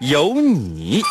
[0.00, 1.02] 有你。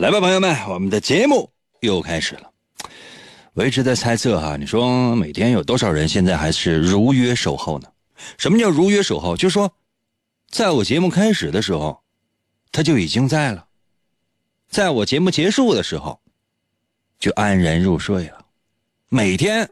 [0.00, 2.50] 来吧，朋友们，我们的节目又开始了。
[3.52, 7.88] 我一直在猜测哈，你说每天有多少人现在还是如约守候呢？
[8.38, 9.36] 什么叫如约守候？
[9.36, 9.70] 就是说，
[10.48, 12.00] 在我节目开始的时候，
[12.72, 13.66] 他就已经在了；
[14.70, 16.18] 在我节目结束的时候，
[17.18, 18.42] 就安然入睡了。
[19.10, 19.68] 每天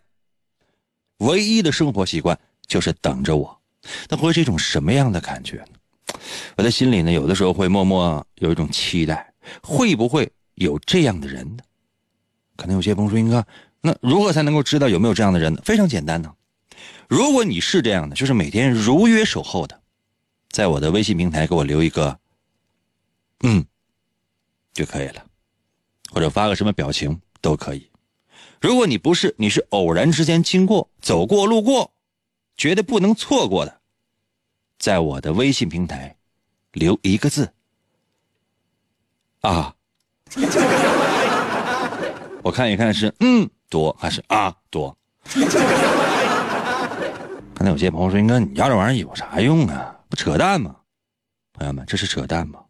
[1.21, 3.59] 唯一的生活习惯就是等着我，
[4.11, 6.19] 那会是一种什么样的感觉呢？
[6.57, 9.28] 我的心里呢，有的时候会默默有一种期待，
[9.63, 11.63] 会不会有这样的人呢？
[12.57, 13.47] 可能有些朋友说：“英哥，
[13.81, 16.35] 那如何才能够知道有没有这样的人呢？”非常简单呢，
[17.09, 19.81] 如果你是这样的，就是每天如约守候的，
[20.51, 22.19] 在我的微信平台给我留一个
[23.45, 23.65] “嗯”
[24.75, 25.25] 就可以了，
[26.11, 27.89] 或者发个什么表情都可以。
[28.61, 31.93] 如果你不是，你是偶然之间经过、走过、路过，
[32.57, 33.81] 觉得不能错过的，
[34.81, 36.17] 在我的微信平台
[36.73, 37.53] 留一个字
[39.41, 39.75] 啊。
[42.43, 44.97] 我看一看是嗯多还是啊多。
[47.55, 49.95] 刚才有些朋友说：“应该你要这玩意儿有啥用啊？
[50.09, 50.77] 不扯淡吗？”
[51.53, 52.61] 朋友们，这是扯淡吗？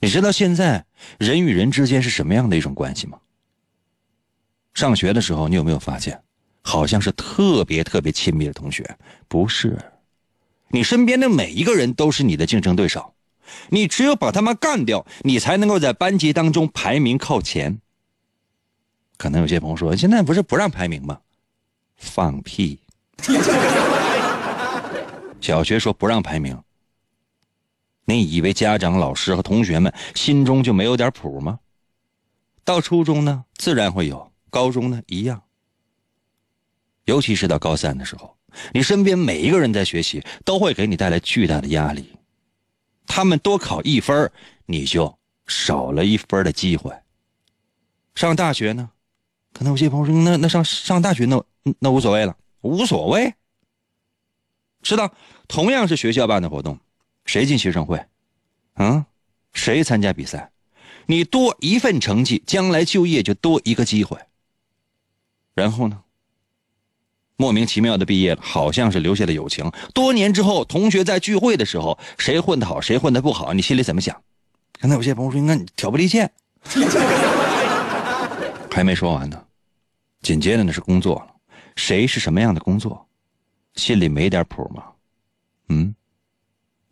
[0.00, 0.84] 你知道现在
[1.18, 3.18] 人与人之间是什么样的一种关系吗？
[4.72, 6.20] 上学的时候，你有没有发现，
[6.62, 8.98] 好像是特别特别亲密的同学？
[9.28, 9.78] 不是，
[10.68, 13.13] 你身边的每一个人都是你的竞争对手，
[13.68, 17.80] 你只有把他们干掉，你才能够在班级当中排名靠前。
[19.16, 21.20] 可能有些朋友说，现在不是不让排名吗？
[21.96, 22.80] 放屁！
[25.40, 26.58] 小学说不让排名，
[28.06, 31.60] 你以为家长、老师和同学们心中就没有点谱吗？
[32.64, 35.42] 到初中呢，自然会有；高中呢，一样。
[37.04, 38.36] 尤其是到高三的时候，
[38.72, 42.10] 你身边每一个人在学习，都会给你带来巨大的压力。
[43.06, 44.30] 他们多考一分，
[44.66, 46.92] 你就少了一分的机会。
[48.14, 48.90] 上大学呢？
[49.52, 51.44] 可能有些朋友说：“那那上上大学那
[51.78, 53.34] 那无所谓了，无所谓。”
[54.82, 55.14] 知道，
[55.48, 56.78] 同样是学校办的活动，
[57.24, 58.04] 谁进学生会？
[58.74, 59.04] 嗯，
[59.52, 60.52] 谁参加比赛？
[61.06, 64.18] 你多一份成绩，将来就业就多一个机会。
[65.54, 66.03] 然后呢？
[67.36, 69.70] 莫名其妙的毕业了，好像是留下了友情。
[69.92, 74.14] 多年之后，同学在聚会的时候，谁混得好，谁混得不好，你心里怎么想？
[74.80, 76.30] 刚才有些朋友说：“那你挑拨离间。
[78.70, 79.42] ”还没说完呢，
[80.20, 81.28] 紧接着呢是工作了，
[81.76, 83.06] 谁是什么样的工作，
[83.76, 84.84] 心里没点谱吗？
[85.68, 85.94] 嗯，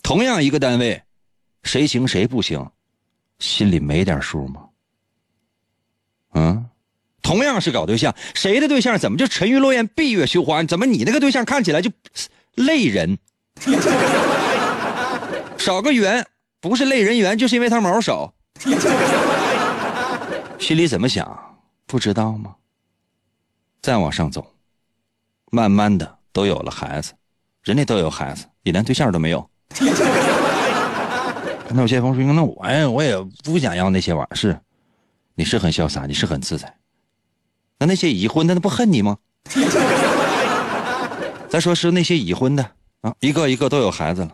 [0.03, 1.03] 同样一个单位，
[1.65, 2.65] 谁行谁不行，
[3.41, 4.69] 心里没点数吗？
[6.35, 6.65] 嗯，
[7.23, 10.63] 同样是搞对象，谁的对象怎么就沉鱼落雁、闭月羞花？
[10.65, 11.91] 怎么你那个对象看起来就
[12.57, 13.17] 累人？
[15.57, 16.27] 少个圆，
[16.61, 18.35] 不是累人圆，就是因为他毛少。
[20.59, 21.57] 心里怎么想？
[21.87, 22.57] 不知道吗？
[23.81, 24.45] 再往上走，
[25.51, 27.13] 慢慢的都有了孩子，
[27.63, 29.49] 人家都有孩子，你连对象都没有。
[31.75, 34.59] 那有些朋友说：“那我呀，我也不想要那些玩意儿。”是，
[35.35, 36.73] 你是很潇洒，你是很自在。
[37.83, 39.19] 那那些已婚的，那不恨你吗？
[41.51, 42.63] 再说是那些已婚的
[43.01, 44.31] 啊，一个一个都有孩子了，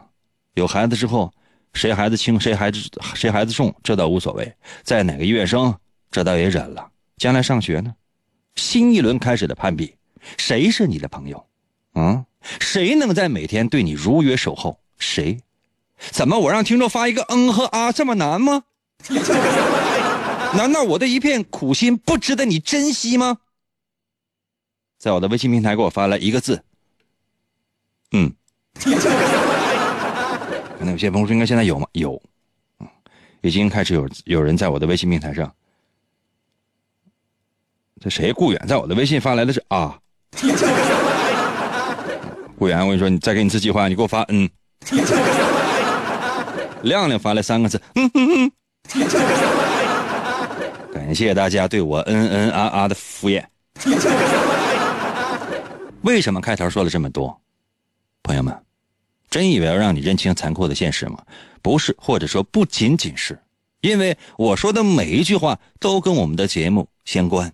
[0.53, 1.33] 有孩子之后，
[1.73, 2.79] 谁孩子轻，谁孩子
[3.15, 4.53] 谁孩子重，这倒无所谓。
[4.83, 5.75] 在哪个医院生，
[6.11, 6.87] 这倒也忍了。
[7.17, 7.91] 将来上学呢，
[8.57, 9.95] 新一轮开始的攀比，
[10.37, 11.43] 谁是你的朋友？
[11.95, 12.23] 啊，
[12.61, 14.79] 谁能在每天对你如约守候？
[14.99, 15.41] 谁？
[16.11, 18.65] 怎么我让听众发一个嗯和啊这么难吗？
[20.57, 23.39] 难道我的一片苦心不值得你珍惜吗？
[24.99, 26.63] 在我的微信平台给我发来一个字，
[28.13, 28.33] 嗯。
[30.79, 31.87] 可能有些朋友说，应该现在有吗？
[31.93, 32.21] 有，
[33.43, 35.53] 已经开始有有人在我的微信平台上。
[38.01, 38.33] 这谁？
[38.33, 39.99] 顾远在我的微信发来的是啊。
[42.59, 44.49] 顾远，我跟你说，你再给你次机会，你给我发嗯。
[46.83, 48.53] 亮亮发来三个字，嗯嗯嗯。
[51.09, 53.43] 感谢大家对我嗯嗯啊啊的敷衍。
[56.03, 57.41] 为什么开头说了这么多，
[58.23, 58.55] 朋友们？
[59.31, 61.25] 真以为要让你认清残酷的现实吗？
[61.63, 63.41] 不是，或者说不仅仅是，
[63.81, 67.51] 因为我说的每一句话都跟我们的节目相关。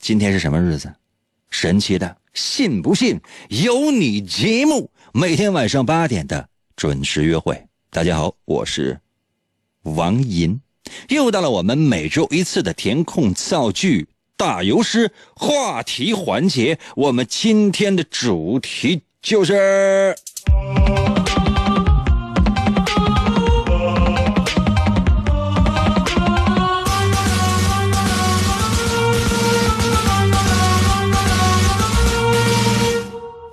[0.00, 0.92] 今天是什么日子？
[1.50, 3.20] 神奇的，信不信
[3.50, 4.90] 有你节目？
[5.12, 7.68] 每天晚上八点的准时约会。
[7.90, 8.98] 大家好，我是
[9.82, 10.60] 王银，
[11.08, 16.78] 又到了我们每周一次的填空造句大游诗话题环节。
[16.96, 20.14] 我们今天的主题就是。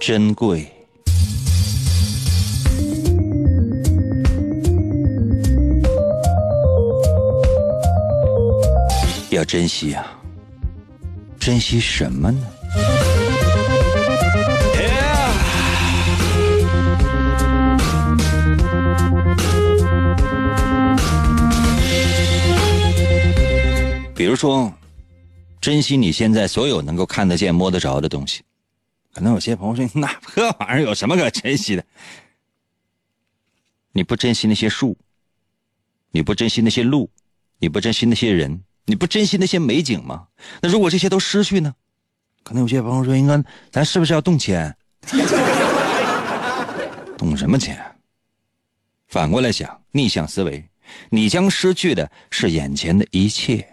[0.02, 0.68] 珍贵，
[9.32, 10.06] 要珍惜啊！
[11.40, 12.48] 珍惜什么呢？
[24.14, 24.72] 比如说，
[25.62, 28.44] 珍惜你现在所有能够看得见、摸得着的东西。
[29.14, 31.86] 可能有些朋友说：“那破玩意儿有什么可珍惜的？
[33.94, 34.98] 你不珍惜那些树，
[36.12, 37.10] 你不珍惜那些路，
[37.60, 40.28] 你不珍惜那些人，你不珍惜那些美景吗？
[40.62, 41.74] 那如果这些都失去呢？
[42.44, 44.76] 可能有些朋友说：‘应该咱是不是要动钱？
[47.18, 47.80] 动什么钱？’
[49.08, 50.64] 反过来想，逆向思维，
[51.10, 53.68] 你将失去的是眼前的一切。”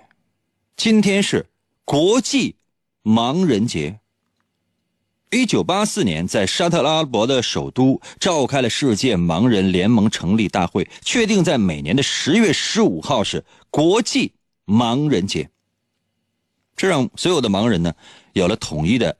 [0.77, 1.47] 今天是
[1.85, 2.57] 国际
[3.03, 3.99] 盲人节。
[5.31, 14.33] 一九八四年，在沙特阿拉伯的首都召开了世界盲人联盟成立大会，确定在每年的十月十五号是国际
[14.69, 15.51] 盲人节。
[16.77, 17.93] 这让所有的盲人呢
[18.35, 19.19] 有了统一的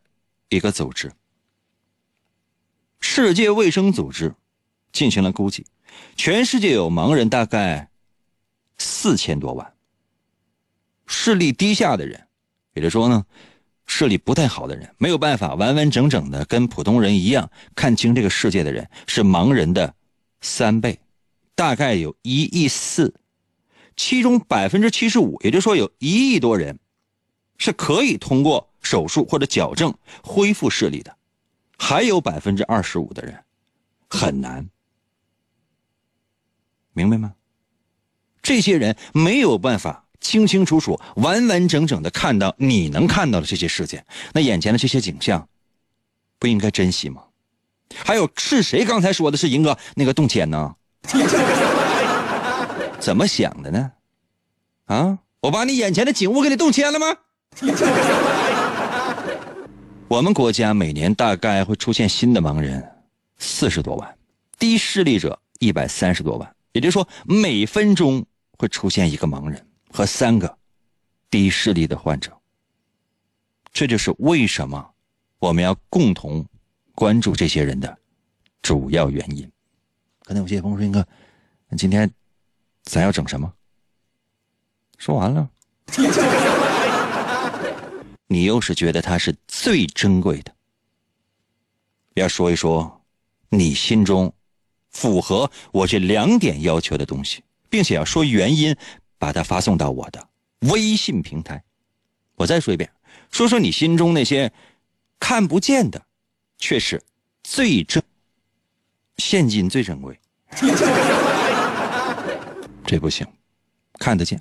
[0.49, 1.11] 一个组织。
[3.01, 4.35] 世界卫生组织
[4.93, 5.67] 进行了估计，
[6.15, 7.91] 全世界有盲人大概
[8.77, 9.75] 四千多万。
[11.07, 12.29] 视力低下的人，
[12.75, 13.25] 也就是说呢，
[13.87, 19.95] 视力不太好的人，没有办法完完整整的跟普通人一样看清这个世界的人，是盲人的
[20.43, 21.01] 三倍，
[21.55, 23.15] 大概有一亿四，
[23.99, 26.79] 其中百分之七十五，也就是说有一亿多人，
[27.59, 29.93] 是可以通过手术或者矫正
[30.23, 31.15] 恢复视力的，
[31.77, 33.45] 还有百分之二十五的人
[34.09, 34.67] 很难，
[36.95, 37.35] 明白吗？
[38.41, 40.07] 这些人没有办法。
[40.21, 44.05] 清清楚楚、完完整整的看到你能看到的这些世界，
[44.35, 45.49] 那眼前的这些景象，
[46.41, 47.23] 不应该珍惜吗？
[48.05, 50.75] 还有是谁刚才说的是银哥那个动迁呢？
[53.01, 53.93] 怎么想的呢？
[54.87, 57.07] 啊，我把你眼前的景物给你动迁了吗？
[60.09, 62.87] 我们国家每年大概会出现新的盲人
[63.39, 64.19] 四十多万，
[64.59, 68.25] 低视力者一百三十多万，也就是说每分钟
[68.59, 69.65] 会出现一个盲人。
[69.91, 70.59] 和三个
[71.31, 72.31] 低视力的患者，
[73.73, 74.87] 这就是为什么
[75.39, 76.45] 我们要共同
[76.95, 77.99] 关注这些人的
[78.61, 79.51] 主要原因。
[80.25, 81.03] 可能有些朋友说：“英哥，
[81.75, 82.09] 今天
[82.89, 83.53] 咱要整什么？”
[84.99, 85.49] 说完了，
[88.27, 90.53] 你又是觉得它是最珍贵的，
[92.15, 93.01] 要说一说
[93.51, 94.33] 你心中
[94.91, 98.75] 符合我这两点要求的东西，并且要说原因。
[99.21, 100.29] 把它发送到我的
[100.71, 101.61] 微信平台。
[102.37, 102.89] 我再说一遍，
[103.33, 104.53] 说说你心中那些
[105.19, 106.01] 看不见的，
[106.57, 107.03] 却是
[107.43, 108.01] 最珍
[109.17, 110.17] 现金最珍贵。
[112.89, 113.27] 这不行，
[113.99, 114.41] 看得见。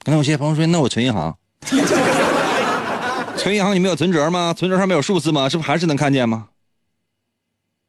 [0.00, 1.34] 刚才有些朋友说：“那我存银行，
[3.38, 4.52] 存银行你没有存折吗？
[4.52, 5.48] 存折上面有数字吗？
[5.48, 6.50] 是不是还是能看见吗？”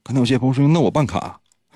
[0.03, 1.41] 刚才有些朋友说：“那我办卡，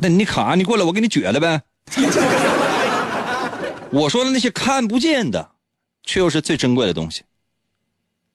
[0.00, 1.62] 那你卡你过来，我给你撅了呗。
[3.92, 5.52] ”我说的那些看不见的，
[6.02, 7.22] 却又是最珍贵的东西。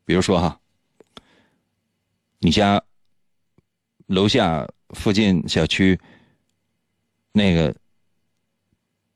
[0.05, 0.57] 比如说哈，
[2.39, 2.81] 你家
[4.07, 5.99] 楼下附近小区
[7.31, 7.73] 那个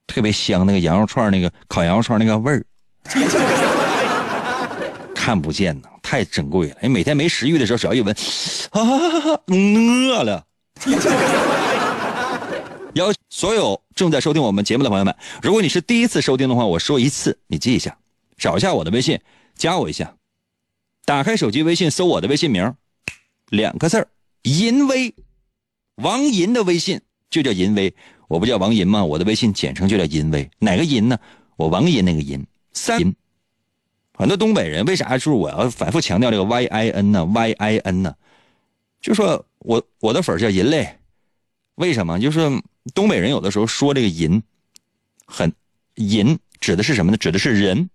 [0.08, 2.66] 特别香，那个羊肉串那个烤羊肉串那个味儿，
[5.16, 6.78] 看不见呢，太珍贵了。
[6.82, 8.16] 你每天没食欲的时候，只要一闻，
[8.72, 8.82] 啊，
[9.48, 10.46] 饿了。
[12.94, 17.98] 要所有正在收听我们节目的朋友们，如果你是第一次收听的话，我说一次，你记一下，
[18.38, 19.20] 找一下我的微信，
[19.56, 20.14] 加我一下，
[21.04, 22.76] 打开手机微信，搜我的微信名，
[23.50, 24.08] 两个字儿，
[24.44, 25.16] 淫威，
[25.96, 27.02] 王银的微信
[27.34, 27.92] 就叫淫威，
[28.28, 29.04] 我不叫王银吗？
[29.04, 31.18] 我的微信简称就叫淫威，哪个淫呢？
[31.56, 33.16] 我王银那个银，三银。
[34.16, 38.16] 很多东北人为啥就是我要反复强调这个 Y I N 呢？Y I N 呢？
[39.02, 40.88] 就说我我的粉叫银类，
[41.76, 42.20] 为什么？
[42.20, 42.62] 就是
[42.94, 44.44] 东北人有的时候说这个银，
[45.26, 45.52] 很
[45.96, 47.18] 银指的是什么呢？
[47.18, 47.90] 指的是人。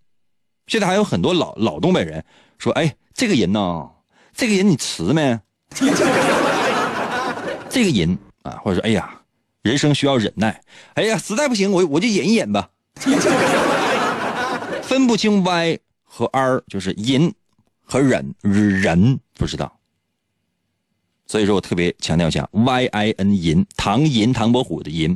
[0.66, 2.24] 现在还有很多老老东北人
[2.58, 3.88] 说：“哎，这个银呢？
[4.34, 5.38] 这个银你吃没？
[7.70, 9.17] 这个银啊，或者说，哎呀，
[9.68, 10.62] 人生需要忍耐。
[10.94, 12.70] 哎呀，实在不行，我我就忍一忍吧。
[14.82, 17.30] 分不清 Y 和 R，就是银
[17.84, 19.78] 和忍，人不知道。
[21.26, 25.14] 所以说我特别强调一下，Y I N 银，唐银唐伯虎的银。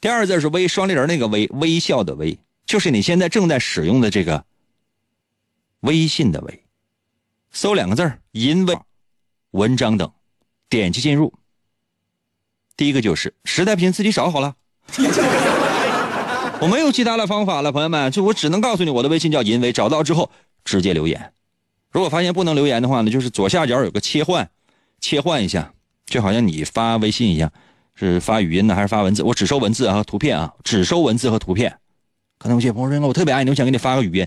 [0.00, 4.44] 第二字是微，双立人那个微，微笑的微，就是你现在正在使用的这个
[5.80, 6.64] 微信的微。
[7.52, 8.76] 搜两个字儿“银微”，
[9.52, 10.12] 文章等，
[10.68, 11.32] 点击进入。
[12.78, 14.54] 第一个就是实在不行自己找好了，
[16.60, 20.30] 我没有其他的方法了，朋友们，就我只能告诉你，我的微信叫银微，找到之后
[20.64, 21.32] 直接留言。
[21.90, 24.48] 如果发现不能留言的话呢，就是左下角有个切换，
[25.00, 25.72] 切换一下，
[26.06, 27.50] 就好像你发微信一样，
[27.96, 29.24] 是发语音呢还是发文字？
[29.24, 31.76] 我只收文字啊和图片啊，只收文字和图片。
[32.38, 34.24] 可能有些朋友说，我特别爱你，我想给你发个语音，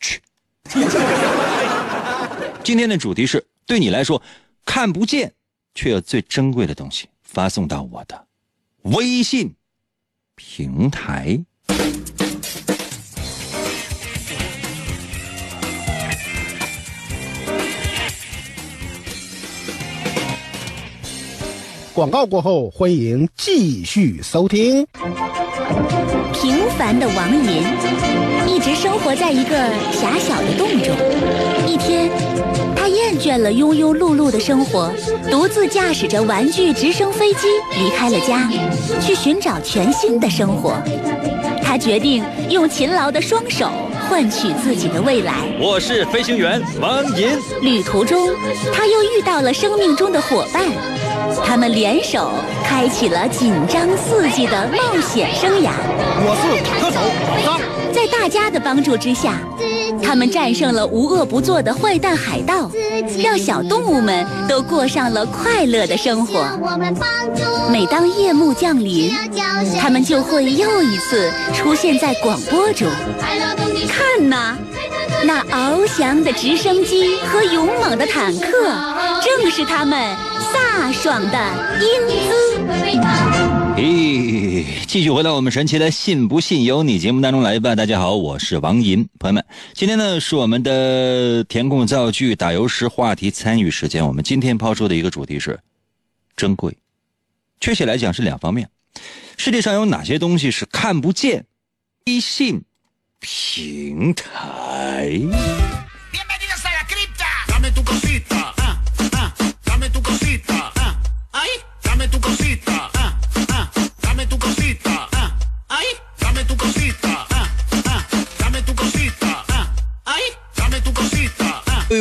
[0.00, 0.22] 去。
[2.64, 4.20] 今天的主题是对你来说
[4.64, 5.32] 看不见
[5.74, 7.06] 却又最珍贵的东西，
[7.36, 8.26] 发送到我的
[8.84, 9.54] 微信
[10.36, 11.38] 平台。
[21.92, 24.86] 广告过后，欢迎继续收听。
[26.32, 27.62] 平凡的王银
[28.46, 29.56] 一直生活在一个
[29.92, 30.94] 狭小的洞中。
[31.66, 32.08] 一天，
[32.74, 34.92] 他厌倦了庸庸碌碌的生活，
[35.30, 38.48] 独自驾驶着玩具直升飞机离开了家，
[39.00, 40.80] 去寻找全新的生活。
[41.62, 43.68] 他决定用勤劳的双手
[44.08, 45.34] 换取自己的未来。
[45.60, 47.28] 我是飞行员王银。
[47.60, 48.30] 旅途中，
[48.72, 50.62] 他又遇到了生命中的伙伴，
[51.44, 52.30] 他们联手
[52.64, 55.70] 开启了紧张刺激的冒险生涯。
[56.18, 57.75] 我是坦克手老张。
[57.96, 59.38] 在大家的帮助之下，
[60.02, 62.70] 他们战胜了无恶不作的坏蛋海盗，
[63.24, 66.46] 让小动物们都过上了快乐的生活。
[67.72, 69.10] 每当夜幕降临，
[69.80, 72.86] 他们就会又一次出现在广播中。
[73.88, 74.58] 看呐，
[75.24, 78.50] 那翱翔的直升机和勇猛的坦克，
[79.24, 80.14] 正是他们
[80.52, 81.38] 飒爽的
[81.80, 81.88] 英
[82.28, 83.55] 姿。
[83.76, 87.74] 咦，继续回到我们神奇的“信不信由你”节目当中来吧。
[87.74, 94.06] 大家好，我是王银，朋友们，今天呢是我们的填空造句、打油诗话题参与时间。
[94.06, 95.60] 我们今天抛出的一个主题是
[96.36, 96.74] 珍贵，
[97.60, 98.66] 确切来讲是两方面。
[99.36, 101.44] 世界上有哪些东西是看不见？
[102.06, 102.62] 微信
[103.20, 105.20] 平台。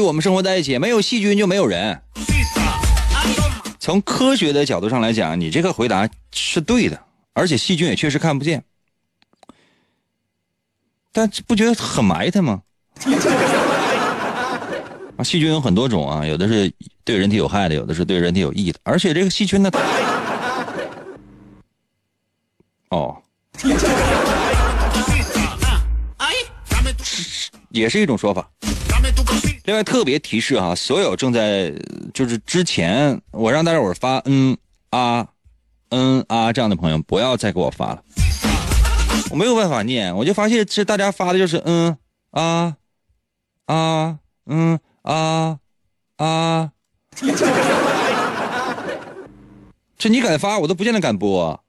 [0.05, 1.99] 我们生活在一起，没有细菌就没有人。
[3.79, 6.99] 从科学的角度上来讲，你这个回答是对的，
[7.33, 8.63] 而且细菌也确实看不见。
[11.11, 12.61] 但不觉得很埋汰吗？
[15.17, 16.71] 啊，细菌有很多种啊，有的是
[17.03, 18.79] 对人体有害的，有的是对人体有益的。
[18.83, 19.71] 而且这个细菌呢，
[22.89, 23.17] 哦，
[27.69, 28.49] 也是一种说法。
[29.65, 31.73] 另外特别提示哈，所有正在
[32.13, 34.55] 就是之前我让大家伙发嗯
[34.91, 35.27] 啊
[35.89, 38.03] 嗯啊这样的朋友，不要再给我发了，
[39.31, 41.97] 我没有办法念，我就发现这大家发的就是嗯
[42.31, 42.75] 啊
[43.65, 45.57] 啊嗯啊
[46.17, 46.71] 啊，
[49.97, 51.59] 这你敢发，我都不见得敢播。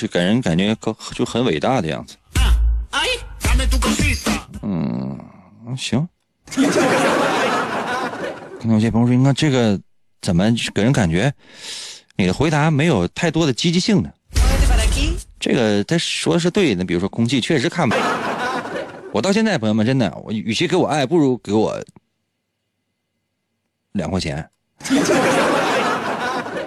[0.00, 0.74] 就给人感觉
[1.14, 2.16] 就很伟大的样子。
[4.62, 5.18] 嗯，
[5.76, 6.08] 行。
[8.58, 9.78] 可能有些朋友说，那这个
[10.22, 11.30] 怎么给人感觉
[12.16, 14.10] 你的回答没有太多的积极性呢？
[15.38, 17.94] 这个他说的是对的，比如说空气确实看不。
[19.12, 21.78] 我到现在，朋友们，真的，我与其给我爱，不如给我
[23.92, 24.48] 两块钱。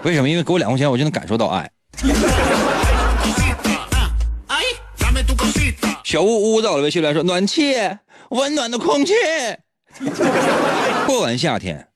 [0.04, 0.30] 为什么？
[0.30, 1.68] 因为给我两块钱，我就能感受到爱。
[6.14, 7.74] 小屋屋到了微信来说暖气，
[8.30, 9.14] 温暖的空气。
[11.08, 11.88] 过完夏天，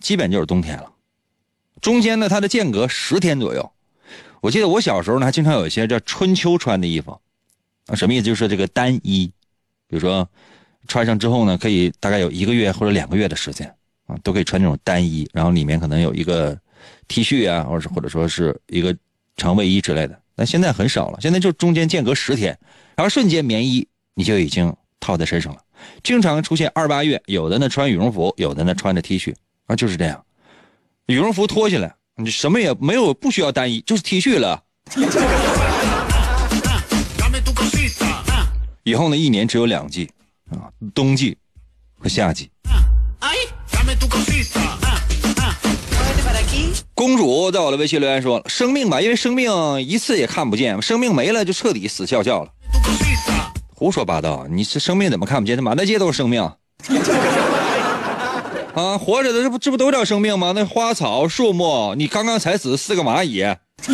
[0.00, 0.92] 基本就是冬天了。
[1.80, 3.70] 中间呢，它的间隔十天左右。
[4.40, 7.12] 我记得我小时候呢，还经常有一些叫春秋穿的衣服，
[7.86, 8.24] 啊，什么意思？
[8.24, 9.32] 就是这个单衣，
[9.86, 10.28] 比如说
[10.88, 13.72] 穿上之后呢，可以大概有一个月或者两个月的时间
[14.06, 16.58] 啊，都可以穿这种单衣，然后里面可能有一个
[17.06, 18.92] T 恤啊，或者或者说是一个
[19.36, 20.20] 长卫衣之类的。
[20.34, 22.58] 但现在很少了，现在就中间间隔十天，
[23.00, 25.60] 然后瞬间棉衣你就已经套在身上了。
[26.02, 30.22] 经常出现二八月，有的呢穿羽绒服，有的呢穿着 T 恤啊，就是这样。
[31.06, 31.94] 羽绒服脱下来。
[32.16, 34.62] 你什么也没有，不需要单衣，就是 T 恤了。
[38.82, 40.10] 以后呢，一年只有两季，
[40.50, 41.38] 啊，冬季
[41.98, 42.50] 和夏季。
[46.92, 52.52] 公主在我的微信留言说：“生命吧，因为生命一次也看不见，生命没了就彻底死翘翘了。”
[53.74, 54.46] 胡说八道！
[54.50, 55.56] 你这生命怎么看不见？
[55.56, 56.42] 这满大街都是生命。
[58.74, 60.52] 啊，活着的这不这不都叫生命吗？
[60.54, 63.44] 那花草树木，你刚刚踩死四个蚂蚁。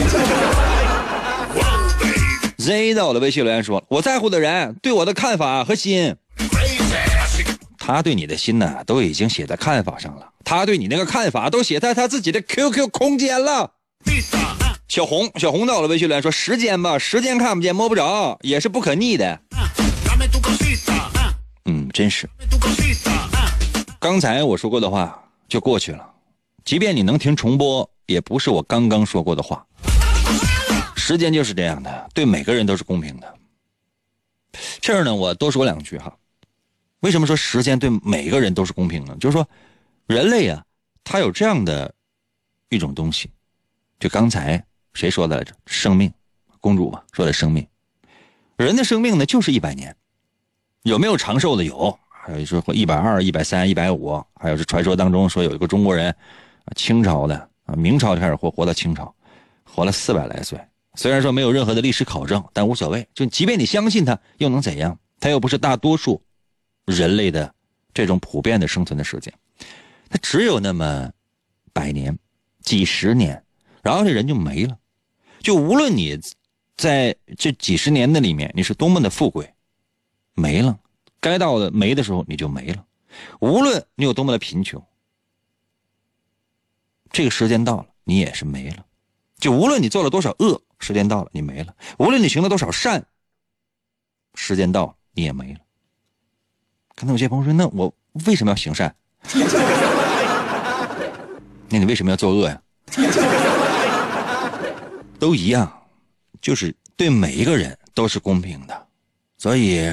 [2.58, 6.16] Z 在我的微信留言说：“我在乎的人对我的看法和心，
[7.78, 10.26] 他对你的心呢，都已经写在看法上了。
[10.44, 13.70] 他对你那个看法都写在他自己的 QQ 空间了。”
[14.96, 19.38] 小红，小红到了微信留言说：“时间吧，时间看不见摸不着，也是不可逆的。”
[21.66, 22.26] 嗯，真是。
[24.00, 26.14] 刚才我说过的话就过去了，
[26.64, 29.66] 即便你能听重播，也不是我刚刚说过的话。
[30.96, 33.34] 时间就是这样的，对每个人都是公平的。
[34.80, 36.10] 这儿呢，我多说两句哈。
[37.00, 39.14] 为什么说时间对每个人都是公平呢？
[39.20, 39.46] 就是说，
[40.06, 40.64] 人类啊，
[41.04, 41.94] 他有这样的
[42.70, 43.30] 一种东西，
[44.00, 44.64] 就刚才
[44.96, 45.54] 谁说的来着？
[45.66, 46.12] 生命，
[46.58, 47.66] 公主嘛说的生命，
[48.56, 49.94] 人的生命呢就是一百年，
[50.82, 51.62] 有没有长寿的？
[51.62, 51.96] 有。
[52.08, 56.12] 还有说一百二、一百三、一百五，还有是传说当中说有一个中国人，
[56.74, 59.14] 清朝的啊，明朝就开始活，活到清朝，
[59.62, 60.58] 活了四百来岁。
[60.94, 63.06] 虽然说没有任何的历史考证，但无所谓。
[63.14, 64.98] 就即便你相信他，又能怎样？
[65.20, 66.20] 他又不是大多数
[66.84, 67.54] 人类的
[67.94, 69.32] 这种普遍的生存的时间，
[70.08, 71.08] 他只有那么
[71.72, 72.18] 百年、
[72.62, 73.40] 几十年，
[73.82, 74.76] 然后这人就没了。
[75.46, 76.18] 就无论你
[76.76, 79.54] 在这几十年的里面，你是多么的富贵，
[80.34, 80.80] 没了。
[81.20, 82.84] 该到的没的时候你就没了，
[83.38, 84.84] 无论你有多么的贫穷，
[87.12, 88.84] 这个时间到了你也是没了。
[89.38, 93.06] 就无论你做了多少恶，时间到了你没了；无论你行了多少善，
[94.34, 95.60] 时间到了你也没了。
[96.96, 97.94] 可能有些朋友说：“那我
[98.26, 98.92] 为什么要行善？
[101.68, 102.60] 那你为什么要作恶呀？”
[105.18, 105.70] 都一样，
[106.40, 108.86] 就是对每一个人都是公平的，
[109.38, 109.92] 所以。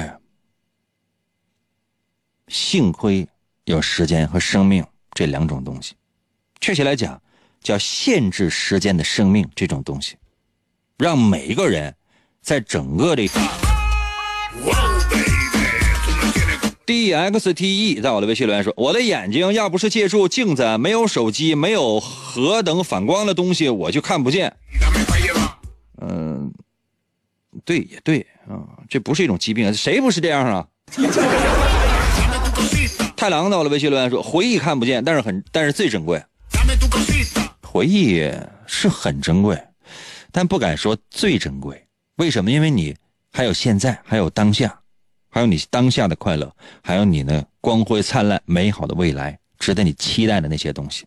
[2.46, 3.26] 幸亏
[3.64, 5.94] 有时间和生命这两种东西，
[6.60, 7.20] 确切来讲，
[7.62, 10.16] 叫限制时间的生命这种东西，
[10.98, 11.96] 让每一个人
[12.42, 13.26] 在整个的
[16.84, 24.54] D X T E 在我的微信留言说：“我的眼睛要不是借助镜子，没有手机，没有核等反光的东西，我就看不见。”
[26.06, 26.52] 嗯，
[27.64, 30.68] 对，也对啊，这不是一种疾病，谁不是这样啊？
[33.16, 36.22] 太郎到了微信留言说：“回忆看不见，但是很，但是最珍贵。
[37.62, 38.30] 回忆
[38.66, 39.58] 是很珍贵，
[40.30, 41.82] 但不敢说最珍贵。
[42.16, 42.50] 为什么？
[42.50, 42.94] 因为你
[43.32, 44.78] 还有现在，还有当下，
[45.30, 51.06] 还有你当下的快乐，还有你呢光辉灿烂、美好的未来，值得你期待的那些东西。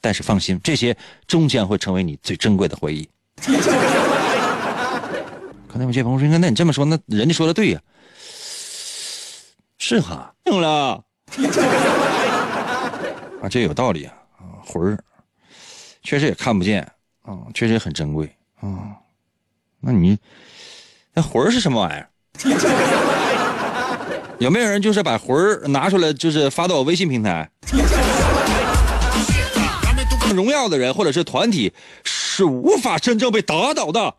[0.00, 0.94] 但是放心，这些
[1.26, 3.08] 终将会成为你最珍贵的回忆。
[5.68, 7.80] 可能有些朋友说：‘那你这么说，那人家说的对呀。’”
[9.78, 11.02] 是哈，用了
[13.42, 14.98] 啊，这有道理啊啊，魂儿
[16.02, 16.80] 确实也看不见
[17.22, 18.26] 啊，确实也很珍贵
[18.60, 18.96] 啊。
[19.80, 20.16] 那你
[21.12, 22.08] 那魂儿是什么玩意儿？
[24.38, 27.50] 有没有人就是把魂儿拿出来，就是发到我微信平台？
[30.34, 31.72] 荣耀的人或者是团体
[32.36, 34.12] 是无法真正被打倒的。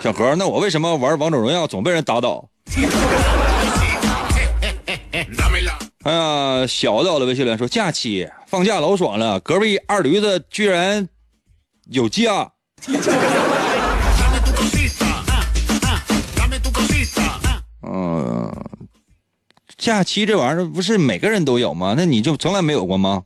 [0.00, 2.48] 小何，那我为什么玩王者荣耀总被人打倒？
[6.02, 11.06] 哎呀，小到了微信留言说假期放假老爽了，隔壁二驴子居然
[11.90, 12.50] 有假。
[19.76, 21.92] 假期这玩意儿不是每个人都有吗？
[21.94, 23.24] 那你就从来没有过吗？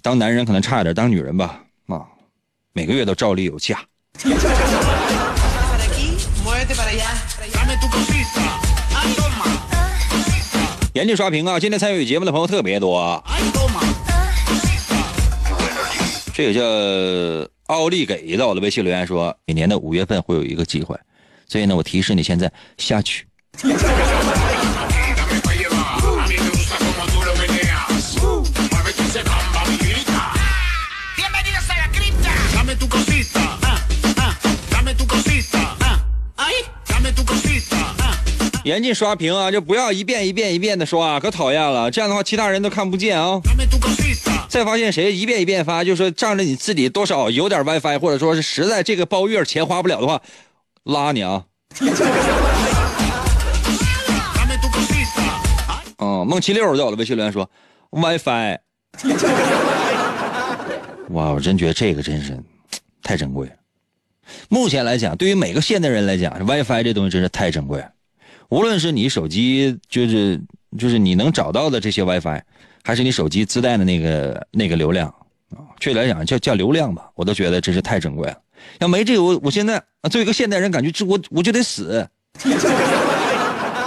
[0.00, 1.61] 当男人可能差一点，当女人吧，
[2.74, 3.84] 每个月都照例有假。
[10.94, 11.60] 严禁刷屏啊！
[11.60, 13.22] 今天参与节目的朋友特别多。
[16.32, 16.62] 这个叫
[17.66, 20.98] 奥利给到了微信留言说，每年的五月份会有一个机会，
[21.46, 23.26] 所以呢，我提示你现在下去。
[38.72, 39.50] 严禁刷屏啊！
[39.50, 41.90] 就不要一遍一遍一遍的刷，可讨厌了。
[41.90, 43.38] 这样的话，其他人都看不见啊。
[44.48, 50.22] 再发现谁一遍一遍发，就说仗着你自己多少有点 WiFi，或者说是实在这个包月钱花不了的话，
[50.84, 51.44] 拉你啊。
[55.98, 57.50] 哦， 梦七六在我的微信留言说
[57.90, 58.58] WiFi。
[61.12, 62.38] 哇，我真觉得这个真是
[63.02, 63.52] 太珍贵了。
[64.48, 67.90] 目前来讲，对于每个现代人来讲，WiFi 这东西真是太珍贵了。
[68.52, 70.38] 无论是你手机就是
[70.76, 72.42] 就是你能找到的这些 WiFi，
[72.84, 75.08] 还是你手机自带的那个那个流量
[75.56, 78.36] 啊，确切来讲叫叫流量吧，我都觉得真是太珍贵了。
[78.80, 82.06] 要没这个，我我现在作为一个现代人，感觉这我我就得死。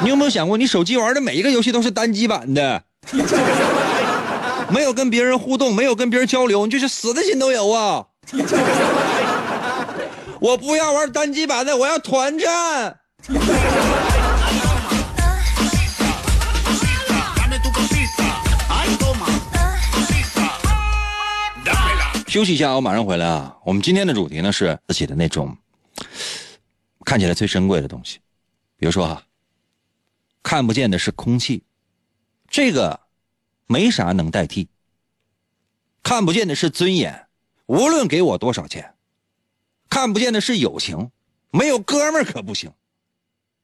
[0.01, 2.82] 你有没有想过，你手机玩的每一个游戏都是单机版的，
[4.73, 8.08] 没有跟别人互动，没有跟别人交流，你就是死的心都有啊！
[10.39, 12.97] 我不要玩单机版的，我要团战。
[22.36, 23.58] 休息一下，我马上回来啊！
[23.63, 25.58] 我们今天的主题呢是自己的那种
[27.06, 28.19] 看起来最珍贵的东西，
[28.76, 29.24] 比如说哈，
[30.43, 31.63] 看不见的是空气，
[32.50, 33.00] 这个
[33.67, 34.67] 没啥能代替；
[36.04, 37.28] 看不见的是尊严，
[37.67, 38.84] 无论给我多少钱；
[39.89, 41.12] 看不见的是友情，
[41.52, 42.69] 没有哥们儿可不行；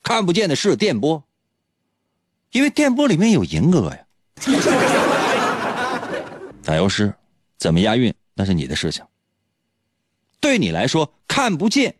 [0.02, 1.22] 看不见的是电波，
[2.52, 4.08] 因为电波里面有银哥呀。
[6.64, 7.14] 打油诗
[7.58, 8.16] 怎么押韵？
[8.34, 9.04] 那是你的事情。
[10.39, 11.96] 对你来说，看不见，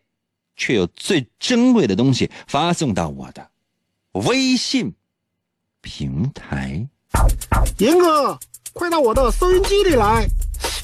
[0.56, 3.50] 却有最珍贵的东西发送到我的
[4.12, 4.94] 微信
[5.80, 6.88] 平台。
[7.78, 8.38] 严哥，
[8.72, 10.26] 快到我的收音机里来！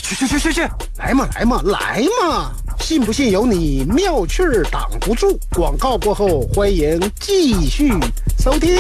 [0.02, 0.60] 去去去去去，
[0.98, 2.54] 来嘛来嘛来嘛！
[2.80, 5.38] 信不信由你，妙趣儿挡不住。
[5.50, 7.90] 广告过后，欢迎继续
[8.38, 8.72] 收听。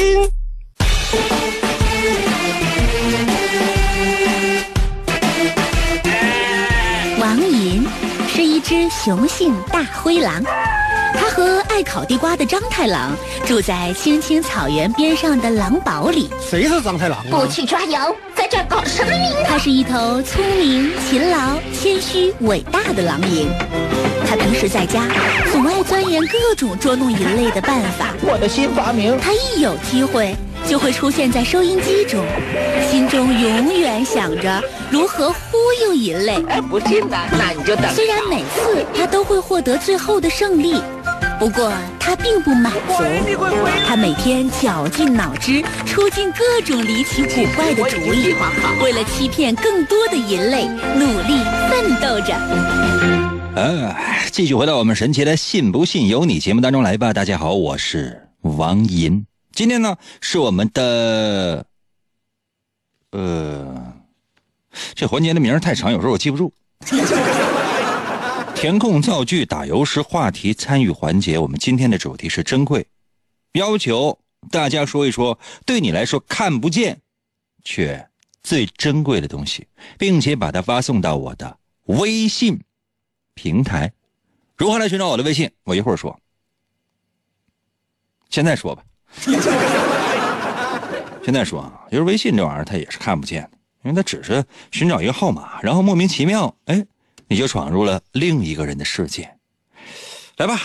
[8.88, 10.42] 只雄性大灰狼，
[11.14, 16.30] 它和爱烤地瓜的张太郎住在青青草原边上的狼堡里。
[16.40, 17.26] 谁是张太郎啊？
[17.30, 19.44] 不去抓羊，在这儿搞什么名堂？
[19.46, 23.48] 它是一头聪明、勤劳、谦虚、伟大的狼蝇。
[24.26, 25.02] 它平时在家
[25.52, 28.14] 总爱钻研各种捉弄人类的办法。
[28.22, 29.18] 我的新发明。
[29.20, 30.34] 它一有机会
[30.66, 32.24] 就会出现在收音机中，
[32.90, 36.42] 心中永远想着如何忽悠人类。
[36.48, 37.86] 哎，不信呢，那你就等。
[37.94, 40.74] 虽然每次他都会获得最后的胜利，
[41.38, 43.04] 不过他并不满足。
[43.86, 48.34] 他每天绞尽脑汁，出尽各种离奇古怪的主意，
[48.82, 50.66] 为了欺骗更多的人类，
[50.98, 52.34] 努力奋斗着。
[53.56, 57.12] 哎，继续回到我们神奇的“信不信由你”节目当中来吧。
[57.12, 59.27] 大家好，我是王银。
[59.58, 61.66] 今天呢是我们的，
[63.10, 63.92] 呃，
[64.94, 66.54] 这环节的名儿太长，有时候我记不住。
[68.54, 71.40] 填空造句、打油诗、话题参与环节。
[71.40, 72.86] 我们今天的主题是珍贵，
[73.54, 77.00] 要求大家说一说对你来说看不见
[77.64, 78.08] 却
[78.44, 79.66] 最珍贵的东西，
[79.98, 82.62] 并且把它发送到我的微信
[83.34, 83.92] 平台。
[84.56, 85.50] 如何来寻找我的微信？
[85.64, 86.20] 我一会儿说。
[88.30, 88.84] 现在说吧。
[91.24, 93.50] 现在说啊，就是微信这玩意儿，它也是看不见的，
[93.84, 96.86] 因为它只是寻找一个号码，然后莫名其妙，哎，
[97.26, 99.30] 你就闯入了另一个人的世界。
[100.36, 100.58] 来吧，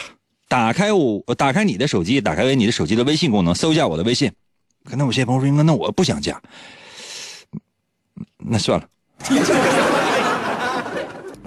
[0.47, 4.32] 打开我，打开你的手机，打开你的手机的微信功能，搜一下我的微信。
[4.86, 6.41] 可能有些朋友说，那那我不想加，
[8.38, 8.88] 那算了。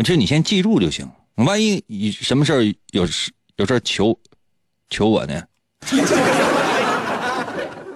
[0.04, 4.18] 这你先记住就行，万一你什么事儿有事有事儿求
[4.90, 5.42] 求我呢？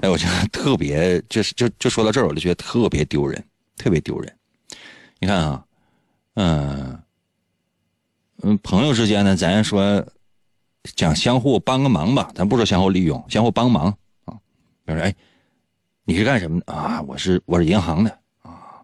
[0.00, 3.44] 哎，我觉得特别，就是就就说到这儿，我就觉得特别丢人，
[3.76, 4.34] 特别丢人。
[5.18, 5.62] 你看啊，
[6.34, 6.98] 嗯
[8.42, 10.02] 嗯，朋友之间呢，咱说
[10.96, 14.34] 讲相互帮个忙吧，咱不说相互利用，相互帮忙啊。
[14.86, 15.14] 比如说，哎，
[16.04, 17.02] 你是干什么的啊？
[17.02, 18.80] 我是我是银行的啊，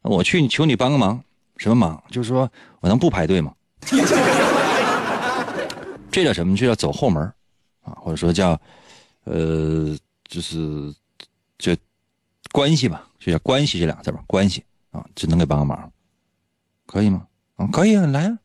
[0.00, 1.22] 我去求你帮个忙，
[1.58, 2.02] 什么忙？
[2.10, 3.54] 就是说我能不排队吗？
[6.10, 6.56] 这叫什么？
[6.56, 7.22] 这叫走后门
[7.82, 8.58] 啊，或者说叫
[9.24, 9.94] 呃。
[10.28, 10.94] 就是
[11.56, 11.76] 这
[12.52, 15.90] 关系吧，就叫关系这俩字吧，关系啊，只能给帮个忙，
[16.86, 17.26] 可以吗？
[17.56, 18.38] 啊，可以啊，来啊，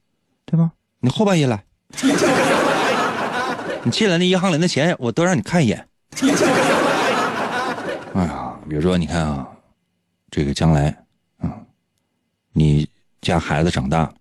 [0.46, 0.72] 对吧？
[1.00, 1.64] 你后半夜来，
[3.84, 5.88] 你进来那银行里那钱我都让你看一眼。
[8.14, 9.48] 哎呀，比如说你看啊，
[10.32, 11.06] 这个将来
[11.40, 11.60] 啊，
[12.54, 12.88] 你
[13.22, 14.14] 家孩子长大，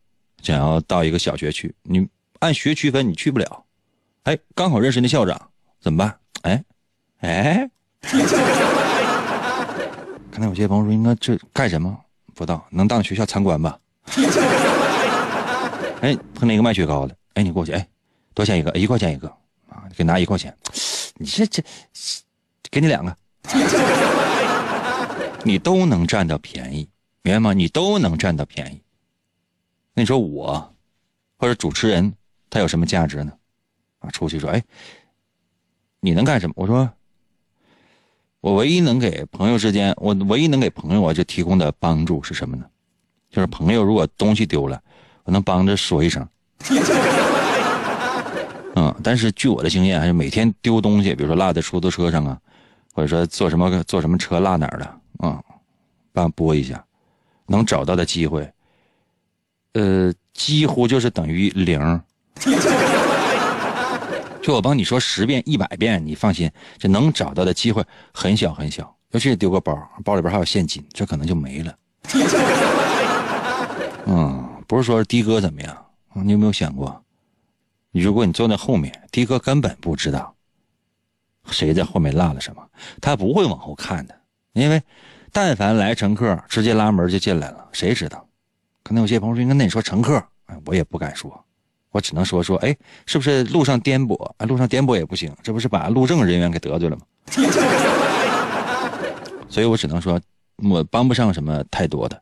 [0.42, 2.08] 想要到一个小学去，你
[2.40, 3.64] 按学区分你去不了，
[4.24, 6.18] 哎，刚好认识那校长，怎么办？
[6.42, 6.64] 哎。
[7.22, 7.70] 哎，
[10.30, 11.96] 刚才有些朋友说，应该这干什么？
[12.34, 13.78] 不知道，能当学校参观吧？
[16.02, 17.88] 哎，碰见一个卖雪糕的，哎，你过去，哎，
[18.34, 18.72] 多少钱一个？
[18.72, 19.28] 一块钱一个
[19.68, 20.52] 啊，给拿一块钱。
[21.14, 21.62] 你这这，
[22.72, 23.16] 给你两个，
[25.44, 26.88] 你都能占到便宜，
[27.22, 27.52] 明白吗？
[27.52, 28.82] 你都能占到便宜。
[29.94, 30.74] 那你说我，
[31.38, 32.12] 或者主持人，
[32.50, 33.32] 他有什么价值呢？
[34.00, 34.60] 啊，出去说，哎，
[36.00, 36.54] 你能干什么？
[36.56, 36.90] 我说。
[38.42, 42.64] 我唯一能给朋友之间，我唯一能给朋友啊就提供的帮助是什么呢？
[43.30, 44.78] 就是朋友如果东西丢了，
[45.22, 46.28] 我能帮着说一声。
[48.74, 52.36] 嗯，但是据我的经验，还是每天丢东西，比如说落在出租车上啊，
[52.92, 55.40] 或者说坐什么坐什么车落哪儿了啊，
[56.12, 56.84] 帮拨一下，
[57.46, 58.52] 能找到的机会，
[59.74, 61.78] 呃，几乎就是等于零。
[64.42, 68.94] 就我帮你说十遍一百遍，你放心，这能找到的机会很小很小。
[69.12, 71.76] 尤其是丢个包，包里边还有现金，这可能就没了。
[74.06, 75.86] 嗯，不是说的哥怎么样？
[76.24, 77.02] 你有没有想过，
[77.92, 80.34] 如果你坐在后面，的哥根本不知道
[81.50, 82.66] 谁在后面落了什么，
[83.00, 84.18] 他不会往后看的，
[84.54, 84.82] 因为
[85.30, 88.26] 但凡来乘客，直接拉门就进来了，谁知道？
[88.82, 91.44] 可能有些朋友说，那你说乘客，哎，我也不敢说。
[91.92, 92.74] 我只能说说，哎，
[93.06, 94.46] 是不是路上颠簸啊？
[94.46, 97.02] 路上颠簸也不行，这不是把路政人员给得罪了吗？
[99.48, 100.18] 所以我只能说，
[100.68, 102.20] 我帮不上什么太多的，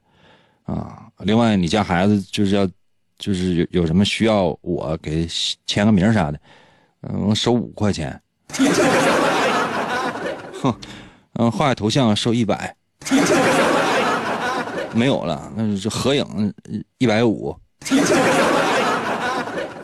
[0.64, 1.06] 啊。
[1.20, 2.68] 另外，你家孩子就是要，
[3.18, 5.26] 就是有有什么需要我给
[5.66, 6.40] 签个名啥的，
[7.02, 8.20] 嗯，收五块钱。
[10.61, 10.74] 哼，
[11.35, 12.74] 嗯，画个头像收一百，
[14.92, 16.52] 没有了，那就合影
[16.98, 17.56] 一百五。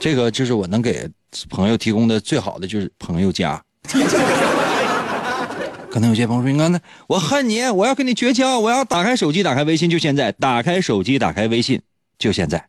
[0.06, 1.10] 这个就是我能给
[1.50, 3.60] 朋友提供的最好的，就是朋友家。
[5.90, 11.82] 可能有些朋友说：“你看，呢我恨你，我要跟你绝交，我要打开手机，打开微信，就现在，打开手机，打开微信，
[12.20, 12.68] 就现在，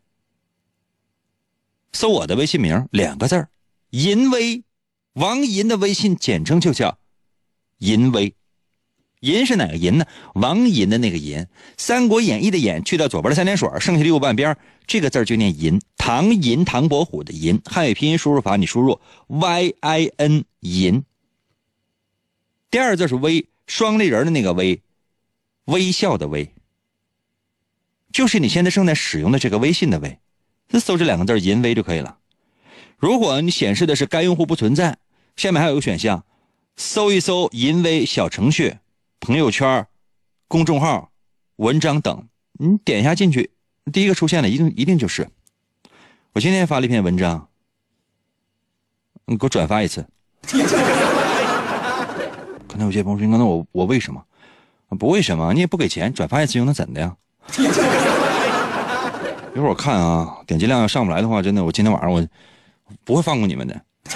[1.92, 3.50] 搜我的微信名两个字儿，
[3.90, 4.64] 淫威，
[5.12, 6.98] 王银的微信简称就叫
[7.78, 8.34] 淫威。
[9.20, 10.06] 银是哪个银呢？
[10.34, 11.38] 王银的那个银，
[11.76, 15.80] 《三国演义》的演去掉左边的三点水，剩下的右半边这个字就念银。
[15.96, 21.04] 唐银，唐伯虎的银，汉语拼音输入法你输入 y i n 银。
[22.70, 24.80] 第二字是微，双立人的那个微，
[25.64, 26.54] 微笑的微，
[28.12, 30.18] 就是你现在正在使用的这个微信的微，
[30.78, 32.18] 搜这两个字银微就可以了。
[32.96, 34.98] 如果你显示的是该用户不存在，
[35.36, 36.24] 下面还有一个选项，
[36.76, 38.76] 搜一搜银微小程序。
[39.28, 39.86] 朋友圈、
[40.48, 41.10] 公众号、
[41.56, 42.26] 文章等，
[42.58, 43.50] 你点一下进去，
[43.92, 45.28] 第一个出现的一定一定就是。
[46.32, 47.46] 我今天发了一篇文章，
[49.26, 50.06] 你给我转发一次。
[52.66, 54.24] 可能有些朋友说：“那我我为什么？
[54.98, 55.52] 不为什么？
[55.52, 57.14] 你也不给钱，转发一次又能怎的呀？”
[59.54, 62.26] 一会儿我看啊，点击量要上不来的话，真的，我今天晚上我
[63.04, 63.78] 不会放过你们的。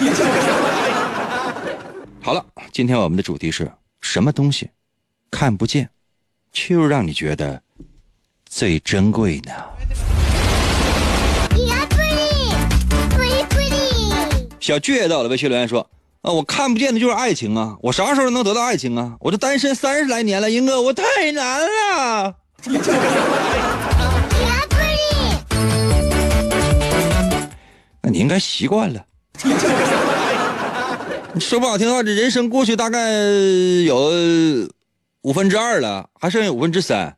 [2.19, 3.71] 好了，今天我们的主题是
[4.01, 4.71] 什么东西？
[5.33, 5.89] 看不见，
[6.51, 7.59] 却又让你觉得
[8.45, 9.51] 最珍贵呢。
[14.59, 15.89] 小倔到了，微信留言说
[16.21, 17.75] ：“啊，我看不见的就是爱情啊！
[17.81, 19.17] 我啥时候能得到爱情啊？
[19.21, 22.35] 我这单身三十来年了，英哥，我太难了。”
[28.03, 29.03] 那你应该习惯了。
[31.39, 33.11] 说不好听的话，这人生过去大概
[33.83, 34.11] 有。
[35.23, 37.15] 五分之二了，还剩下五分之三，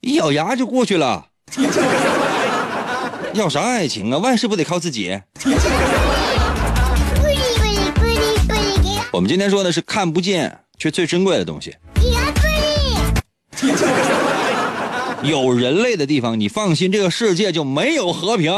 [0.00, 1.26] 一咬牙就过去了。
[3.34, 4.16] 要啥爱情啊？
[4.16, 5.20] 万事不得靠自己。
[9.12, 11.76] 我们今天说的是看不见却最珍贵的东西。
[15.22, 18.50] 有人类的地方，你放心，这个世界就没有和平。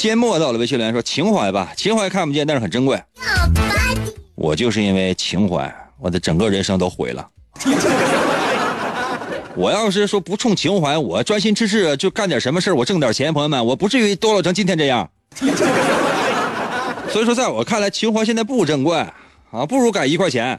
[0.00, 2.98] 缄默到了，微信留言说：“情怀吧，情怀看不见，但是很珍贵。”
[4.34, 7.28] 我就是因为情怀，我的整个人生都毁了。
[9.54, 15.06] 我要是说不冲情怀，我专心致志就干点什么事我挣点钱，朋友们，我不至于堕落成今天这样。
[17.10, 18.96] 所以说，在我看来，情怀现在不珍贵
[19.50, 20.58] 啊，不如改一块钱。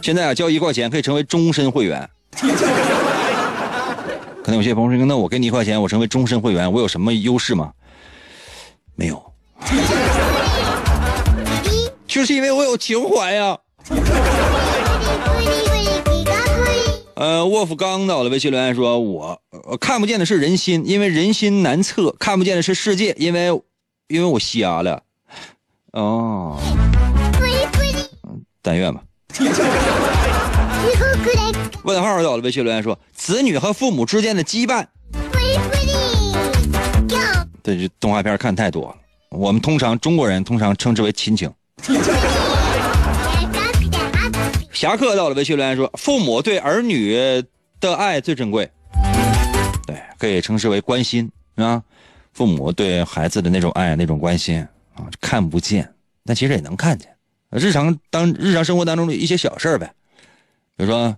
[0.00, 2.08] 现在啊，交一块钱可以成为终身会员。
[4.50, 7.72] 可能有些朋友说：“那我给你一块钱，我成为终身会员，我有什么优势吗？”
[8.96, 9.32] 没有，
[12.08, 13.56] 就是因为我有情怀呀。
[17.14, 19.40] 呃，沃夫刚到了微信留言说：“我
[19.80, 23.50] 看不见的是人心，因为人心难测；看不见的是世界，因为
[24.08, 25.00] 因为我瞎了。”
[25.94, 26.58] 哦，
[28.60, 29.00] 但愿吧。
[31.82, 34.86] 问号到了微信留言说：“子女和父母之间的羁绊。”
[37.62, 38.96] 对这动画片看太多了，
[39.30, 41.52] 我们通常中国人通常称之为亲情。
[44.72, 47.14] 侠客到了微信留言说：“父母对儿女
[47.80, 48.70] 的爱最珍贵。”
[49.86, 51.82] 对，可以称之为关心啊。
[52.32, 54.60] 父母对孩子的那种爱、那种关心
[54.94, 55.92] 啊，看不见，
[56.24, 57.08] 但其实也能看见。
[57.50, 59.92] 日常当日常生活当中的一些小事儿呗，
[60.80, 61.14] 比如说，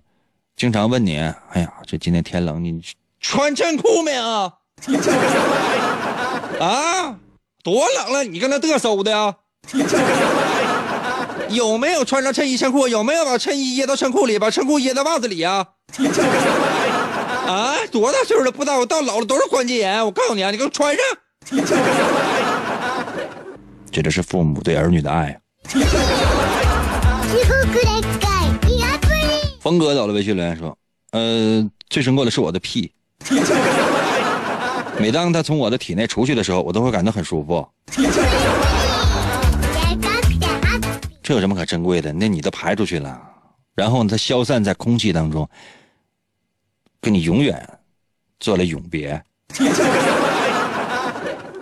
[0.57, 1.19] 经常问你
[1.55, 2.83] ：“哎呀，这今天天冷，你
[3.21, 4.55] 穿衬裤没啊？”
[6.59, 7.15] 啊，
[7.63, 9.37] 多冷了，你跟那嘚瑟的呀？
[11.49, 12.89] 有没有穿上衬衣衬裤？
[12.89, 15.65] 有没有把衬衣掖到衬裤里，把衬裤掖到袜子里呀？
[17.47, 18.51] 啊，多大岁数了？
[18.51, 20.05] 不知道，我到老了都是关节炎。
[20.05, 21.05] 我告诉你啊，你给我穿上。
[23.93, 25.41] 这就是父母对儿女的爱。
[29.63, 30.77] 峰哥到了微信留言说
[31.13, 32.93] ：“呃，最珍贵的是我的屁。
[34.99, 37.65] 每当他从我的体内出去的时候，我都会感到很舒服。
[41.23, 42.13] 这有什么可珍贵的？
[42.13, 43.23] 那你都排出去了，
[43.77, 45.49] 然后呢，它消散在空气当中，
[47.01, 47.79] 跟你永远
[48.41, 49.23] 做了永别。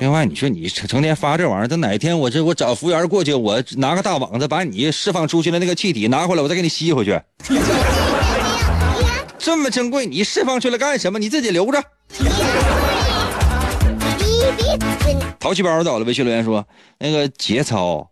[0.00, 7.20] 另外，你说你成天发这玩意儿，等哪一天我这我找服务员过去，我拿个大网子把你释放出去的那个气体拿回来，我再给你吸回去。
[9.38, 11.18] 这么珍贵，你释放出来干什么？
[11.18, 11.82] 你自己留着。
[15.38, 16.66] 淘气包到了，微信留言说
[16.98, 18.10] 那个节操。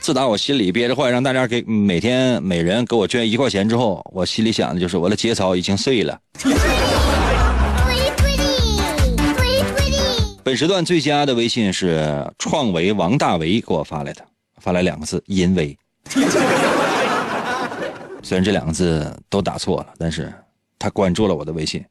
[0.00, 6.18] 自打我心里憋着坏，让大家给每天每人给我捐一块钱之后，我心里想的就是我的节操已经碎了。
[10.44, 14.22] 本时段最佳的微信是创维王大为给我发来的，
[14.60, 15.74] 发来两个字“淫威”。
[18.22, 20.30] 虽然这两个字都打错了，但是
[20.78, 21.82] 他关注了我的微信。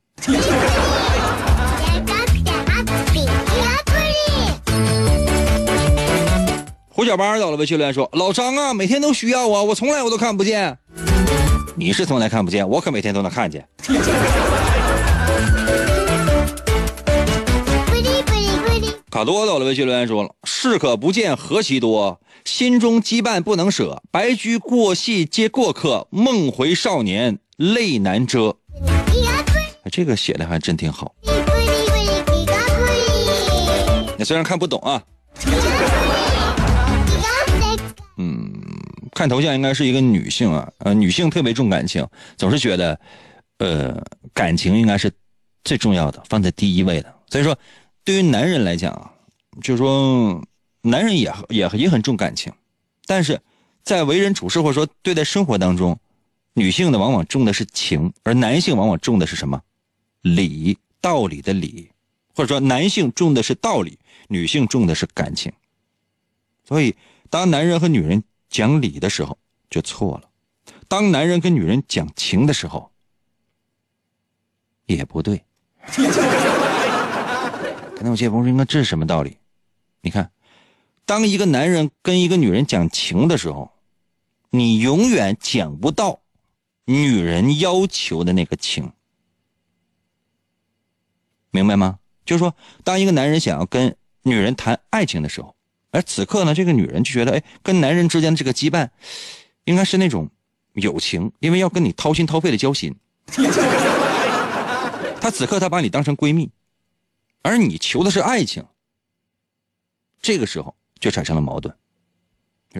[6.89, 10.78] 胡小八到了微信留言说：“老张啊，每天都需要我，我从来我都看不见。
[11.76, 13.68] 你是从来看不见，我可每天都能看见。”
[19.13, 24.02] 卡多到了微信留言说了：“士可不见，何其多，心中羁绊不能舍。
[24.10, 28.58] 白驹过隙皆过客，梦回少年泪难遮。”
[29.91, 31.13] 这个写的还真挺好。
[34.17, 35.04] 你虽然看不懂啊，
[38.17, 38.52] 嗯，
[39.13, 42.04] 看头像应该是一个女性啊，呃，女性特别重感情，
[42.36, 42.99] 总是觉得，
[43.60, 45.12] 呃，感情应该是
[45.63, 47.13] 最重要的，放在第一位的。
[47.30, 47.56] 所以说。
[48.04, 49.13] 对于男人来讲啊，
[49.62, 50.44] 就是说，
[50.82, 52.52] 男人也也也很重感情，
[53.06, 53.42] 但是
[53.84, 55.98] 在为人处事或者说对待生活当中，
[56.54, 59.62] 女性的往往重的是情，而男性往往重的是什么？
[60.22, 61.89] 理，道理的理，
[62.36, 63.97] 或者说男性重的是道理，
[64.28, 65.51] 女性重的是感情。
[66.66, 66.95] 所以，
[67.30, 69.38] 当男人和女人讲理的时候
[69.70, 70.30] 就错了，
[70.88, 72.91] 当男人跟女人讲情的时候
[74.86, 75.43] 也不对。
[78.04, 79.38] 那有些朋友说：“那这是什么道理？”
[80.04, 80.30] 你看，
[81.06, 83.72] 当一个男人跟一个女人讲情的时候，
[84.49, 86.20] 你永远讲不到
[86.84, 88.91] 女人要求的那个情，
[91.51, 91.99] 明白吗？
[92.26, 95.56] 就是说，当一个男人想要跟女人谈爱情的时候，
[95.91, 98.89] 而此刻呢，这个女人就觉得，哎，跟男人之间的这个羁绊，
[99.64, 100.30] 应该是那种
[100.74, 102.93] 友情，因为要跟你掏心掏肺的交心。
[105.22, 106.49] 他此刻他把你当成闺蜜，
[107.44, 108.66] 而你求的是爱情。
[110.22, 111.76] 这个时候就产生了矛盾。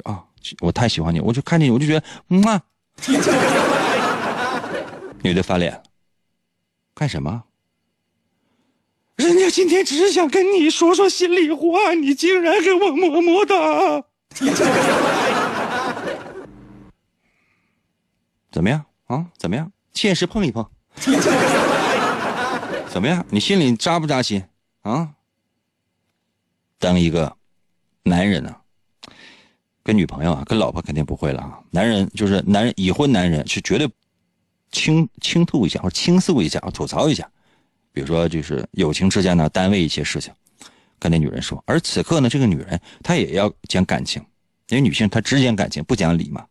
[0.06, 0.26] 啊，
[0.62, 2.60] 我太喜欢你，我就看见你我就觉得，嗯啊，
[5.22, 5.84] 女的翻脸，
[6.96, 7.44] 干什么？
[9.18, 14.04] 人家今天只是想跟你说说心里话，你竟然给我么么哒！
[18.52, 19.28] 怎么样啊？
[19.38, 19.72] 怎么样？
[19.94, 20.68] 现实碰一碰，
[22.90, 23.24] 怎么样？
[23.30, 24.44] 你心里扎不扎心
[24.84, 25.10] 啊？
[26.78, 27.36] 当一个
[28.04, 28.56] 男人呢，
[29.82, 31.60] 跟女朋友啊，跟老婆肯定不会了啊。
[31.72, 33.90] 男人就是男人，已婚男人是绝对
[34.72, 37.30] 倾倾吐一下或倾诉一下，吐槽一下。
[37.94, 40.34] 比如说，就是友情之间呢，单位一些事情，
[41.00, 41.64] 跟那女人说。
[41.66, 44.22] 而此刻呢，这个女人她也要讲感情，
[44.68, 46.46] 因为女性她只讲感情不讲理嘛。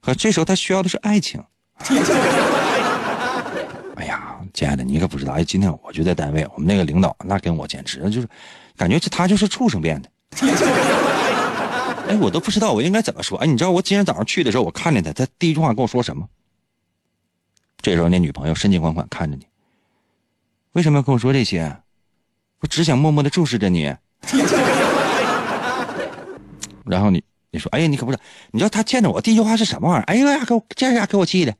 [0.00, 1.42] 可这时候她需要的是爱情。
[3.96, 8.28] 哎呀，亲爱的，你可不知道，哎，今天我就在单位，我们那个领导那跟我简直就是，
[8.76, 10.10] 感觉这他就是畜生变的。
[12.08, 13.38] 哎，我都不知道我应该怎么说。
[13.38, 16.28] 哎，你知道我今天早上去的时候，我看见他，他第一句话跟我说什么？
[17.80, 19.46] 这时候那女朋友深情款款看着你。
[20.72, 21.76] 为什么要跟我说这些？
[22.60, 23.94] 我只想默默的注视着你。
[26.84, 30.04] 然后你你说，哎呀，你可不知道，你知道他见着我第一句话是什么玩意儿？
[30.04, 31.54] 哎呀，给我这下给我气的。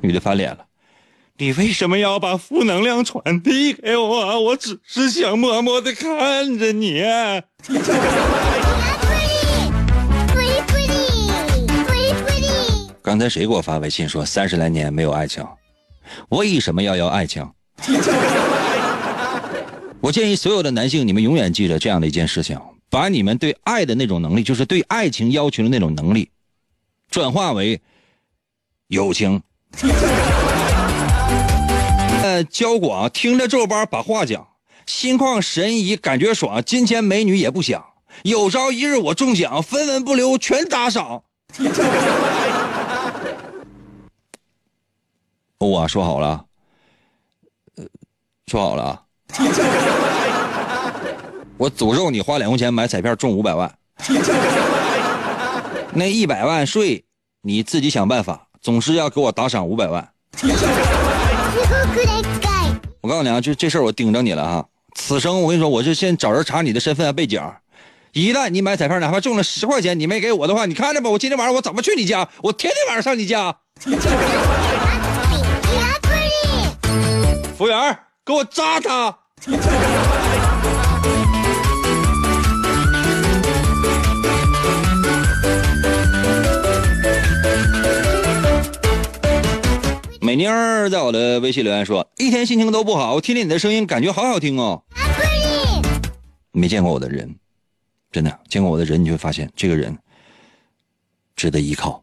[0.00, 0.64] 女的翻脸了，
[1.38, 4.40] 你为什么要把负能量传递给我？
[4.40, 7.02] 我只是想默默的看着你。
[13.02, 15.44] 刚才谁给我发微信说三十来年没有爱情？
[16.28, 17.48] 为什么要要爱情？
[20.00, 26.30] 我建议所有的男性，你们永远记得这样的一件事情：把你们对爱的那种能力，就是对爱情要求的那种能力，
[27.10, 27.80] 转化为
[28.86, 29.42] 友情。
[32.22, 34.46] 呃，交广听着皱巴把话讲，
[34.86, 37.84] 心旷神怡感觉爽，金钱美女也不想，
[38.24, 41.22] 有朝一日我中奖，分文不留全打赏。
[45.58, 46.44] 我说好了，
[47.76, 47.84] 呃，
[48.46, 49.04] 说好了，
[51.56, 53.72] 我诅咒你花两块钱买彩票中五百万，
[55.94, 57.04] 那一百万税
[57.42, 60.08] 你自己想办法，总是要给我打赏五百万。
[63.00, 67.40] 我告诉你啊，就这事儿我盯着你了哈，此生我跟你说，我就先找人查你的身份和背景，
[68.12, 72.28] 一旦你买彩票哪怕中了十块钱，你没给我的话，你看着吧，我今天晚上我怎么去你家？
[72.42, 73.56] 我天天晚上上你家。
[77.56, 79.18] 服务员，给我扎他！
[90.38, 94.80] 妮儿在我的微信留言说：“一天心情都不好，我听听你的声音，感觉好好听哦。”
[96.54, 97.34] 没见过我的人，
[98.12, 99.98] 真的见过我的人，你就会发现这个人
[101.34, 102.00] 值得依靠。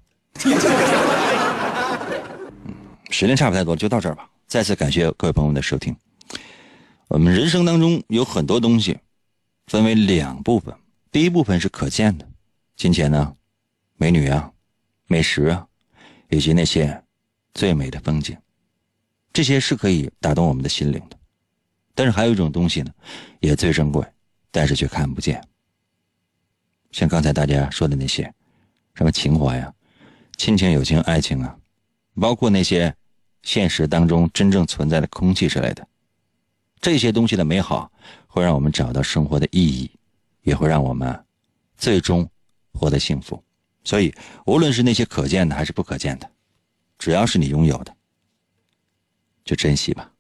[3.09, 4.29] 时间差不太多，就到这儿吧。
[4.47, 5.95] 再次感谢各位朋友们的收听。
[7.07, 8.97] 我们人生当中有很多东西，
[9.67, 10.75] 分为两部分。
[11.09, 12.27] 第一部分是可见的，
[12.75, 13.33] 金钱呢，
[13.95, 14.51] 美女啊，
[15.07, 15.65] 美食啊，
[16.29, 17.01] 以及那些
[17.56, 18.38] 最美的风景，
[19.34, 21.18] 这些是可以打动我们的心灵的。
[21.95, 22.91] 但是还有一种东西呢，
[23.39, 24.06] 也最珍贵，
[24.51, 25.43] 但是却看不见。
[26.91, 28.32] 像刚才大家说的那些，
[28.93, 29.74] 什么情怀呀、
[30.38, 31.58] 亲情、友情、爱情啊，
[32.22, 32.95] 包括那些。
[33.47, 35.88] 现实当中真正存在的空气之类的，
[36.82, 37.91] 这些东西的美好，
[38.26, 39.91] 会让我们找到生活的意义，
[40.41, 41.24] 也会让我们
[41.78, 42.28] 最终
[42.74, 43.39] 获得幸福。
[43.84, 44.12] 所以，
[44.47, 46.28] 无论是那些可见的还是不可见的，
[46.98, 47.96] 只要是你拥有的，
[49.43, 50.12] 就珍惜吧。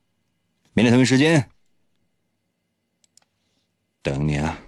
[0.73, 1.49] 明天同一时间
[4.01, 4.59] 等你啊。